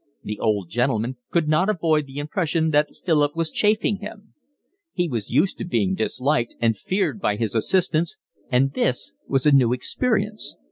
The 0.23 0.39
old 0.39 0.67
gentleman 0.67 1.17
could 1.29 1.47
not 1.47 1.69
avoid 1.69 2.07
the 2.07 2.17
impression 2.17 2.71
that 2.71 2.89
Philip 3.05 3.35
was 3.35 3.51
chaffing 3.51 3.97
him. 3.97 4.33
He 4.93 5.07
was 5.07 5.29
used 5.29 5.59
to 5.59 5.63
being 5.63 5.93
disliked 5.93 6.55
and 6.59 6.75
feared 6.75 7.19
by 7.21 7.35
his 7.35 7.53
assistants, 7.53 8.17
and 8.51 8.73
this 8.73 9.13
was 9.27 9.45
a 9.45 9.51
new 9.51 9.73
experience. 9.73 10.55